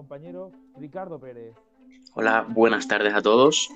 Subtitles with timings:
[0.00, 1.54] compañero Ricardo Pérez.
[2.14, 3.68] Hola, buenas tardes a todos.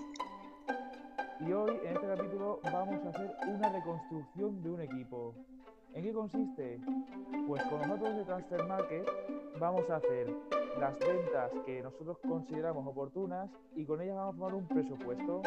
[1.39, 5.35] Y hoy en este capítulo vamos a hacer una reconstrucción de un equipo.
[5.93, 6.81] ¿En qué consiste?
[7.47, 9.07] Pues con los datos de Transfer Market
[9.61, 10.35] vamos a hacer
[10.81, 15.43] las ventas que nosotros consideramos oportunas y con ellas vamos a formar un presupuesto.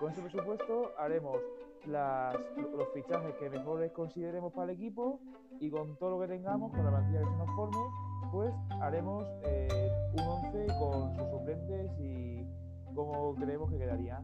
[0.00, 1.42] Con ese presupuesto haremos
[1.84, 5.20] las, los fichajes que mejores consideremos para el equipo
[5.60, 9.26] y con todo lo que tengamos, con la plantilla que se nos forme, pues haremos
[9.44, 12.44] eh, un 11 con sus suplentes y
[12.94, 14.20] cómo creemos que quedaría.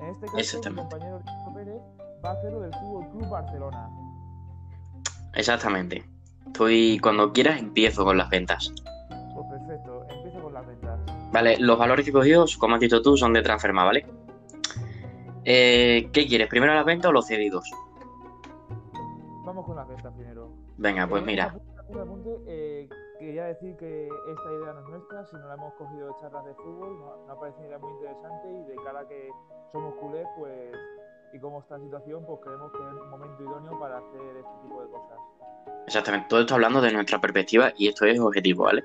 [0.00, 1.82] En este caso, mi compañero Ricardo Pérez
[2.24, 3.90] va a hacerlo del Fútbol Club Barcelona.
[5.34, 6.04] Exactamente.
[6.46, 8.72] Estoy, cuando quieras, empiezo con las ventas.
[9.34, 11.00] Pues perfecto, empiezo con las ventas.
[11.32, 14.06] Vale, los valores que he cogido, como has dicho tú, son de Transferma, ¿vale?
[15.44, 16.48] Eh, ¿Qué quieres?
[16.48, 17.68] ¿Primero las ventas o los cedidos?
[19.44, 20.50] Vamos con las ventas primero.
[20.76, 21.54] Venga, pues Eh, mira.
[22.00, 22.88] apunte, eh,
[23.24, 26.54] quería decir que esta idea no es nuestra, sino la hemos cogido de charlas de
[26.54, 29.30] fútbol, nos, ha parecido una idea muy interesante y de cara a que
[29.72, 30.72] somos culés, pues,
[31.32, 34.62] y cómo está la situación, pues creemos que es un momento idóneo para hacer este
[34.62, 35.18] tipo de cosas.
[35.86, 36.26] Exactamente.
[36.28, 38.84] Todo esto hablando de nuestra perspectiva y esto es objetivo, ¿vale?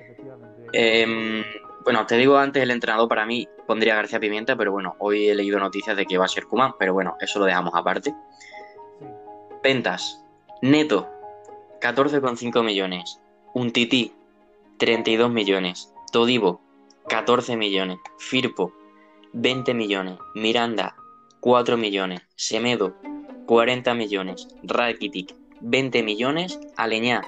[0.00, 0.68] Efectivamente.
[0.72, 1.44] Em,
[1.84, 5.34] bueno, te digo antes, el entrenador para mí pondría García Pimienta, pero bueno, hoy he
[5.34, 8.14] leído noticias de que va a ser Kuman, pero bueno, eso lo dejamos aparte.
[8.98, 9.06] Sí.
[9.62, 10.24] Ventas.
[10.62, 11.08] Neto,
[11.80, 13.20] 14,5 millones.
[13.52, 14.12] Un Tití,
[14.78, 15.92] 32 millones.
[16.12, 16.60] Todivo,
[17.08, 17.98] 14 millones.
[18.18, 18.72] Firpo,
[19.32, 20.18] 20 millones.
[20.36, 20.94] Miranda,
[21.40, 22.20] 4 millones.
[22.36, 22.94] Semedo,
[23.46, 24.46] 40 millones.
[24.62, 26.60] Rakitic, 20 millones.
[26.76, 27.22] Aleñá,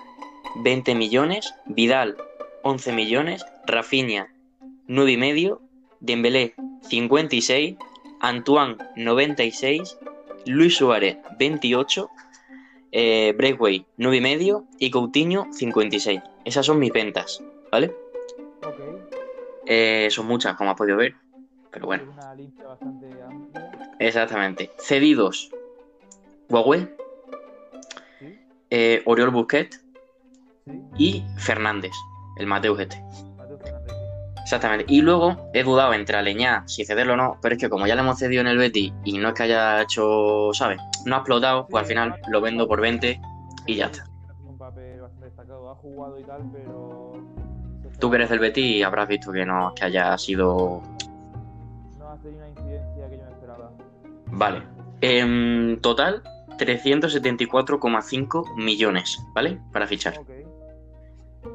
[0.63, 1.53] 20 millones.
[1.67, 2.17] Vidal,
[2.63, 3.45] 11 millones.
[3.67, 4.33] Rafinha,
[4.87, 5.61] 9 y medio.
[5.99, 7.77] Dembélé, 56.
[8.21, 9.99] Antoine, 96.
[10.47, 12.09] Luis Suárez, 28
[12.93, 16.21] eh, Breakway 9 y medio y Coutinho 56.
[16.45, 17.95] Esas son mis ventas, ¿vale?
[18.67, 18.77] Ok.
[19.67, 21.15] Eh, son muchas, como has podido ver,
[21.71, 23.91] pero bueno, Es una lista bastante amplia.
[23.99, 24.71] exactamente.
[24.79, 25.51] Cedidos,
[26.51, 26.89] Huawei,
[28.19, 28.39] Sí,
[28.71, 29.81] eh, Oriol Busquets
[30.67, 30.73] sí.
[30.99, 31.93] y Fernández,
[32.39, 33.01] el Mateus este.
[33.37, 33.93] Mateo Fernández.
[34.43, 34.85] Exactamente.
[34.89, 37.95] Y luego he dudado entre Aleñá, si cederlo o no, pero es que como ya
[37.95, 40.81] le hemos cedido en el Betis y no es que haya hecho, ¿sabes?
[41.05, 43.21] No ha explotado, pues al final lo vendo por 20
[43.67, 44.05] y ya está.
[44.05, 47.13] Tiene un papel bastante destacado, ha jugado y tal, pero.
[47.91, 50.83] se Tú que eres del Betis habrás visto que no, que haya sido
[51.99, 53.73] No ha tenido una incidencia que yo me esperaba.
[54.27, 54.63] Vale.
[55.01, 56.23] En total,
[56.59, 59.59] 374,5 millones, ¿vale?
[59.73, 60.21] Para fichar.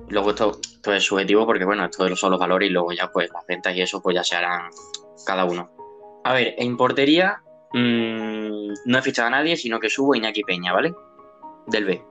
[0.10, 3.30] Luego esto, esto es subjetivo porque, bueno, esto son los valores y luego ya, pues,
[3.32, 4.70] las ventas y eso, pues ya se harán
[5.26, 5.70] cada uno.
[6.24, 7.42] A ver, en portería
[7.74, 8.37] mm,
[8.86, 10.94] no he fichado a nadie, sino que subo a Iñaki Peña, ¿vale?
[11.68, 12.04] Del B.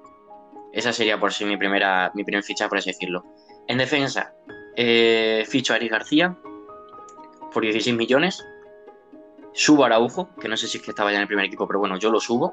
[0.72, 3.24] Esa sería por sí mi primera, mi primer ficha, por así decirlo.
[3.66, 4.34] En defensa,
[4.76, 6.36] eh, ficho a Eric García
[7.52, 8.44] por 16 millones.
[9.52, 11.66] Subo a Araujo, que no sé si es que estaba ya en el primer equipo,
[11.66, 12.52] pero bueno, yo lo subo.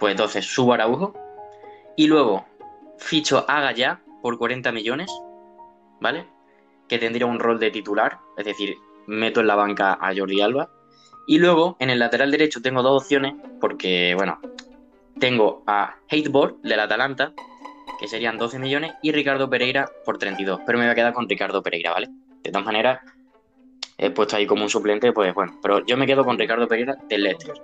[0.00, 1.14] Pues entonces subo Araujo.
[1.96, 2.44] Y luego
[2.98, 5.12] ficho a Gallá por 40 millones,
[6.00, 6.26] ¿vale?
[6.88, 8.76] Que tendría un rol de titular, es decir,
[9.06, 10.70] meto en la banca a Jordi Alba.
[11.26, 14.40] Y luego en el lateral derecho tengo dos opciones, porque, bueno,
[15.18, 17.32] tengo a Hateboard del Atalanta,
[18.00, 20.60] que serían 12 millones, y Ricardo Pereira por 32.
[20.66, 22.08] Pero me voy a quedar con Ricardo Pereira, ¿vale?
[22.42, 23.00] De todas maneras,
[23.98, 26.96] he puesto ahí como un suplente, pues bueno, pero yo me quedo con Ricardo Pereira
[27.08, 27.54] del Leicester.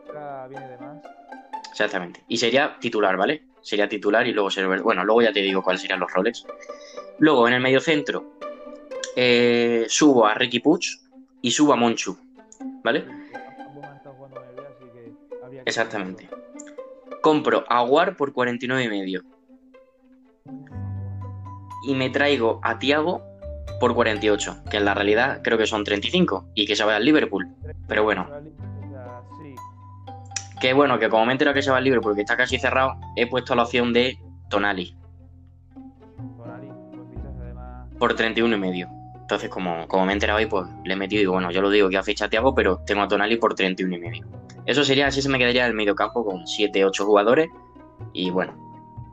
[1.70, 2.22] Exactamente.
[2.28, 3.42] Y sería titular, ¿vale?
[3.60, 4.66] Sería titular y luego ser...
[4.80, 6.44] Bueno, luego ya te digo cuáles serían los roles.
[7.18, 8.34] Luego, en el medio centro,
[9.16, 10.86] eh, subo a Ricky Puch
[11.42, 12.16] y subo a Monchu,
[12.84, 13.04] ¿vale?
[15.60, 15.70] Habría que.
[15.70, 16.28] Exactamente.
[17.22, 19.22] Compro a War por 49 y medio
[21.82, 23.22] y me traigo a Tiago
[23.80, 27.04] por 48, que en la realidad creo que son 35 y que se vaya al
[27.04, 27.48] Liverpool.
[27.86, 28.28] Pero bueno,
[30.60, 32.58] que bueno, que como me he enterado que se va al Liverpool, que está casi
[32.58, 34.18] cerrado, he puesto la opción de
[34.50, 34.96] Tonali.
[37.98, 38.88] Por 31 y medio.
[39.20, 41.60] Entonces, como, como me he enterado hoy, pues le he metido y digo, bueno, yo
[41.60, 44.37] lo digo que ha fichado a Thiago, pero tengo a Tonali por 31 y medio.
[44.68, 47.48] Eso sería, así se me quedaría el medio campo con 7, 8 jugadores.
[48.12, 48.52] Y bueno,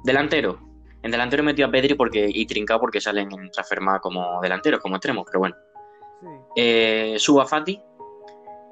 [0.04, 0.60] delantero.
[1.02, 4.98] En delantero metido a Pedri porque, y Trincao porque salen en Transferma como delanteros, como
[4.98, 5.56] extremos, pero bueno.
[6.20, 6.28] Sí.
[6.58, 7.82] Eh, subo a Fati,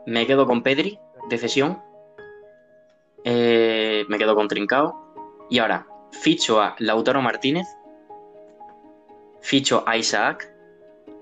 [0.08, 1.00] me quedo con Pedri
[1.30, 1.82] de cesión,
[3.24, 7.68] eh, me quedo con Trincao y ahora ficho a Lautaro Martínez,
[9.40, 10.54] ficho a Isaac,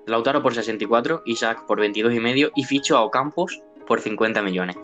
[0.08, 4.78] Lautaro por 64, Isaac por 22 y medio y ficho a Ocampos por 50 millones.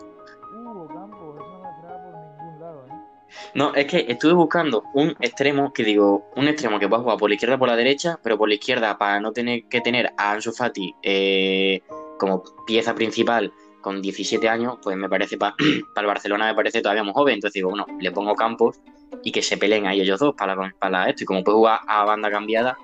[3.54, 7.30] No es que estuve buscando un extremo que digo, un extremo que pueda jugar por
[7.30, 10.12] la izquierda o por la derecha, pero por la izquierda para no tener que tener
[10.16, 11.82] a Ansu Fati eh,
[12.18, 15.54] como pieza principal con 17 años, pues me parece para
[15.96, 17.34] el Barcelona me parece todavía muy joven.
[17.34, 18.80] Entonces digo, bueno, le pongo campos
[19.22, 21.22] y que se peleen ahí ellos dos para, para esto.
[21.22, 22.76] Y como puede jugar a banda cambiada,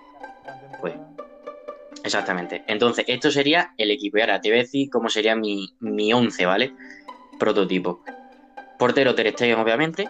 [0.81, 0.95] pues
[2.05, 2.65] exactamente.
[2.69, 4.19] Entonces, esto sería el equipo.
[4.19, 6.75] Y ahora te voy a decir cómo sería mi, mi 11, ¿vale?
[7.39, 8.03] Prototipo.
[8.79, 10.09] Portero Ter Stegen, obviamente.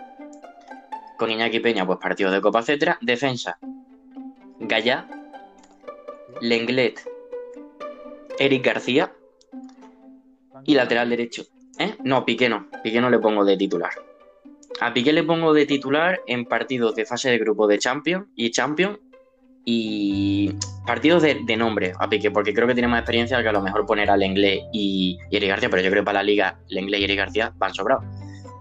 [1.16, 2.98] Con Iñaki Peña, pues partidos de Copa, etcétera.
[3.00, 3.58] Defensa.
[4.60, 5.08] Gallá.
[6.40, 7.00] Lenglet.
[8.38, 9.12] Eric García.
[10.64, 11.44] Y lateral derecho.
[11.78, 11.96] ¿Eh?
[12.04, 12.68] No, Piqué no.
[12.82, 13.92] Piqué no le pongo de titular.
[14.80, 18.50] A Piqué le pongo de titular en partidos de fase de grupo de Champions y
[18.50, 18.98] Champions
[19.64, 20.52] y
[20.86, 23.86] partidos de, nombre a Piqué, porque creo que tiene más experiencia que a lo mejor
[23.86, 27.00] poner al Inglés y, Eric García, pero yo creo que para la liga el Inglés
[27.00, 28.04] y Eric García van sobrados.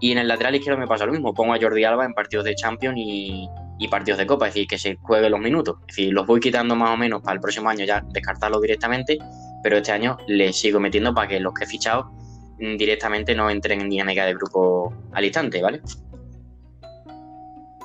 [0.04, 2.44] Y en el lateral izquierdo me pasa lo mismo, pongo a Jordi Alba en partidos
[2.44, 3.48] de Champions y,
[3.90, 5.76] partidos de Copa, es decir, que se juegue los minutos.
[5.88, 9.16] Es decir, los voy quitando más o menos para el próximo año ya descartarlos directamente,
[9.62, 12.12] pero este año les sigo metiendo para que los que he fichado
[12.60, 15.80] mm, directamente no entren en dinámica de grupo al instante, ¿vale?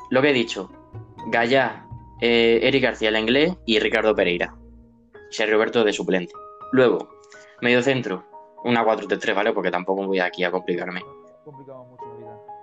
[0.09, 0.69] Lo que he dicho,
[1.27, 1.85] Gaya,
[2.19, 4.53] eh, Eric García, la inglés y Ricardo Pereira.
[5.29, 6.33] Sergio Roberto de suplente.
[6.73, 7.11] Luego,
[7.61, 8.25] medio centro,
[8.65, 9.53] una 4-3-3, ¿vale?
[9.53, 11.01] Porque tampoco voy aquí a complicarme.
[11.45, 11.98] Complicamos mucho.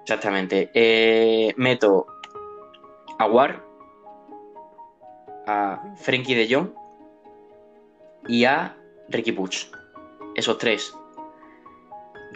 [0.07, 0.71] Exactamente.
[0.73, 2.07] Eh, meto
[3.19, 3.61] a War,
[5.49, 6.69] a Frenkie de Jong
[8.29, 8.77] y a
[9.09, 9.67] Ricky Puch.
[10.37, 10.95] Esos tres.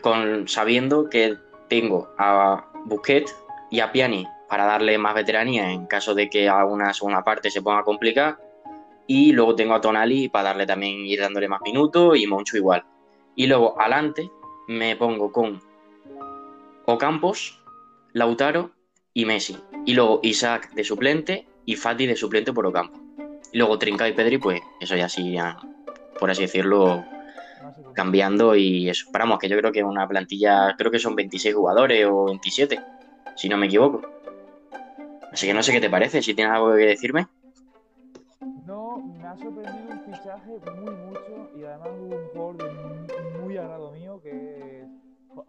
[0.03, 1.37] Con, sabiendo que
[1.69, 3.37] tengo a Busquets
[3.71, 7.53] y a Piani para darle más veteranía en caso de que a una segunda parte
[7.53, 8.37] se ponga a complicar.
[9.07, 12.83] Y luego tengo a Tonali para darle también, ir dándole más minutos y Moncho igual.
[13.37, 14.29] Y luego adelante
[14.67, 15.61] me pongo con
[16.87, 17.60] Ocampos,
[18.13, 18.73] Lautaro
[19.15, 19.57] y Messi.
[19.87, 22.99] Y luego Isaac de suplente y Fati de suplente por Ocampo.
[23.53, 25.37] Y luego Trinca y Pedri, pues eso ya sí,
[26.19, 27.05] por así decirlo,
[27.95, 29.07] cambiando y eso.
[29.07, 32.81] Esperamos que yo creo que una plantilla, creo que son 26 jugadores o 27,
[33.37, 34.03] si no me equivoco.
[35.33, 37.29] Así que no sé qué te parece, si tienes algo que decirme.
[38.67, 43.93] No, me ha sorprendido un fichaje muy mucho y además un jugador de muy agrado
[43.93, 45.00] mío que es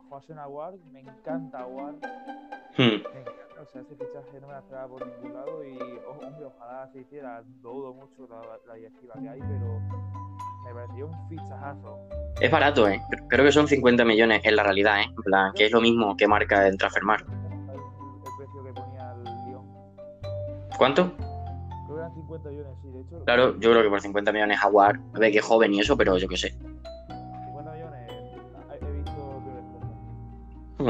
[0.10, 0.74] José Nahuar.
[0.92, 1.96] Me encanta Aguar.
[2.78, 2.78] Hmm.
[2.78, 3.32] Me encanta,
[3.62, 6.90] o sea, ese fichaje no me la esperaba por ningún lado y, oh, hombre, ojalá
[6.92, 7.44] se hiciera.
[7.62, 9.80] Dudo mucho la, la directiva que hay, pero
[10.66, 12.00] me pareció un fichajazo.
[12.40, 13.02] Es barato, ¿eh?
[13.28, 15.06] Creo que son 50 millones en la realidad, ¿eh?
[15.06, 17.28] En plan, que es lo mismo que marca en Transfermarkt.
[17.30, 19.66] El, el precio que ponía el Lyon.
[20.78, 21.12] ¿Cuánto?
[21.16, 23.24] Creo que eran 50 millones, sí, de hecho.
[23.26, 25.96] Claro, yo creo que por 50 millones Aguar, a ver que es joven y eso,
[25.98, 26.56] pero yo qué sé.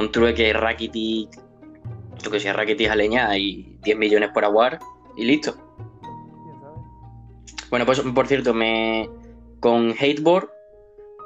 [0.02, 1.30] Un trueque Rakitic,
[2.24, 4.80] yo que sé, Rakitic a leña y 10 millones por Aguar
[5.16, 5.56] y listo.
[7.70, 9.08] Bueno, pues por cierto, me
[9.60, 10.50] con Hateboard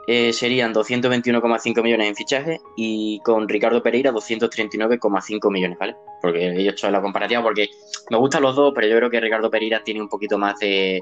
[0.08, 5.96] eh, serían 221,5 millones en fichaje y con Ricardo Pereira 239,5 millones, ¿vale?
[6.22, 7.70] Porque he hecho la comparativa porque
[8.12, 11.02] me gustan los dos, pero yo creo que Ricardo Pereira tiene un poquito más de...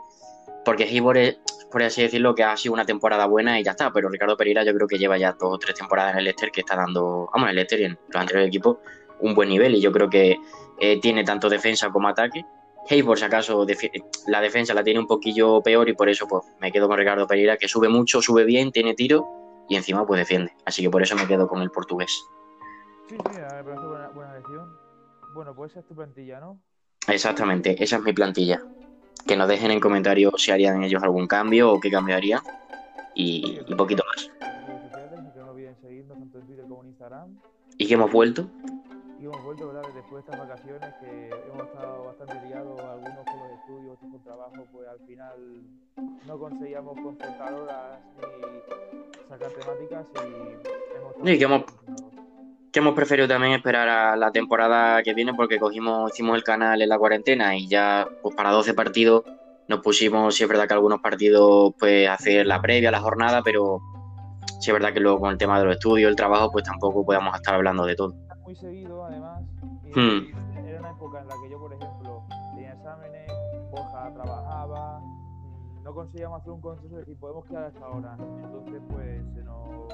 [0.65, 1.39] Porque Hateboard es,
[1.71, 4.63] por así decirlo, que ha sido una temporada buena y ya está, pero Ricardo Pereira
[4.63, 7.29] yo creo que lleva ya dos o tres temporadas en el Leicester que está dando,
[7.33, 8.77] vamos, en el Leicester y en los anteriores equipos,
[9.19, 10.37] un buen nivel y yo creo que
[10.79, 12.45] eh, tiene tanto defensa como ataque.
[12.89, 13.65] Hayward, si acaso,
[14.27, 17.25] la defensa la tiene un poquillo peor y por eso pues me quedo con Ricardo
[17.27, 19.25] Pereira, que sube mucho, sube bien, tiene tiro
[19.69, 20.53] y encima pues defiende.
[20.65, 22.23] Así que por eso me quedo con el portugués.
[23.07, 24.77] Sí, sí, me parece buena, buena elección.
[25.33, 26.59] Bueno, pues esa es tu plantilla, ¿no?
[27.07, 28.61] Exactamente, esa es mi plantilla.
[29.25, 32.41] Que nos dejen en comentarios si harían ellos algún cambio o qué cambiarían
[33.15, 34.25] y, y poquito más.
[34.25, 37.37] Y que no olviden seguirnos tanto en Twitter como en Instagram.
[37.77, 38.47] ¿Y que hemos vuelto?
[39.19, 39.83] Y hemos vuelto, ¿verdad?
[39.95, 44.23] Después de estas vacaciones que hemos estado bastante liados, algunos con los estudios, otros con
[44.23, 45.63] trabajo, pues al final
[46.27, 52.12] no conseguíamos concentrar horas ni sacar temáticas y hemos Y que hemos-.
[52.73, 56.81] Que hemos preferido también esperar a la temporada que viene porque cogimos, hicimos el canal
[56.81, 59.23] en la cuarentena y ya pues para 12 partidos
[59.67, 63.79] nos pusimos, sí es verdad que algunos partidos pues hacer la previa, la jornada, pero
[64.59, 67.05] sí es verdad que luego con el tema de los estudios, el trabajo, pues tampoco
[67.05, 68.15] podíamos estar hablando de todo.
[68.43, 69.41] muy seguido además
[69.85, 70.67] y Hmm.
[70.67, 72.23] era una época en la que yo por ejemplo
[72.55, 73.31] tenía exámenes
[73.71, 78.81] Borja trabajaba mm, no conseguíamos hacer un consenso de decir podemos quedar hasta ahora entonces
[78.89, 79.93] pues se nos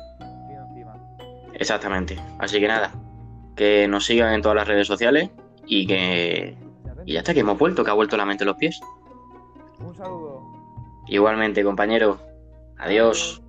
[1.60, 2.18] Exactamente.
[2.40, 2.94] Así que nada,
[3.56, 5.30] que nos sigan en todas las redes sociales
[5.68, 6.58] y que...
[7.06, 8.80] Y ya está, que hemos vuelto, que ha vuelto la mente a los pies.
[9.80, 10.42] un saludo
[11.08, 12.20] Igualmente, compañero.
[12.78, 13.42] Adiós.